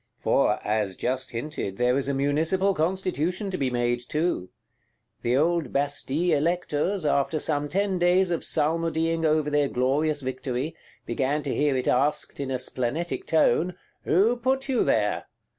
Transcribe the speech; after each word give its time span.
For, 0.23 0.59
as 0.67 0.95
just 0.95 1.29
hinted, 1.29 1.77
there 1.77 1.95
is 1.95 2.07
a 2.09 2.15
Municipal 2.15 2.73
Constitution 2.73 3.51
to 3.51 3.57
be 3.59 3.69
made 3.69 3.99
too. 3.99 4.49
The 5.21 5.37
old 5.37 5.71
Bastille 5.71 6.35
Electors, 6.35 7.05
after 7.05 7.37
some 7.37 7.69
ten 7.69 7.99
days 7.99 8.31
of 8.31 8.43
psalmodying 8.43 9.25
over 9.25 9.51
their 9.51 9.69
glorious 9.69 10.21
victory, 10.21 10.75
began 11.05 11.43
to 11.43 11.53
hear 11.53 11.77
it 11.77 11.87
asked, 11.87 12.39
in 12.39 12.49
a 12.49 12.57
splenetic 12.57 13.27
tone, 13.27 13.75
Who 14.03 14.37
put 14.37 14.67
you 14.67 14.83
there? 14.83 15.25